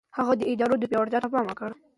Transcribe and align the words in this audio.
هغه 0.17 0.33
د 0.37 0.41
ادارو 0.51 0.79
پياوړتيا 0.91 1.19
ته 1.23 1.29
پام 1.33 1.45
وکړ. 1.47 1.69